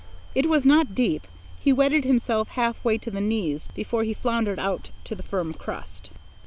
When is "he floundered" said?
4.03-4.57